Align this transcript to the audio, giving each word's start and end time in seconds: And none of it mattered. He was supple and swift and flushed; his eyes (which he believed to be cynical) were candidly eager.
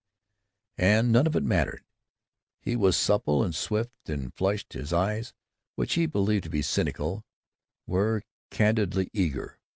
And 0.79 1.11
none 1.11 1.27
of 1.27 1.35
it 1.35 1.43
mattered. 1.43 1.83
He 2.59 2.75
was 2.75 2.97
supple 2.97 3.43
and 3.43 3.53
swift 3.53 4.09
and 4.09 4.33
flushed; 4.33 4.73
his 4.73 4.91
eyes 4.91 5.31
(which 5.75 5.93
he 5.93 6.07
believed 6.07 6.45
to 6.45 6.49
be 6.49 6.63
cynical) 6.63 7.23
were 7.85 8.23
candidly 8.49 9.11
eager. 9.13 9.59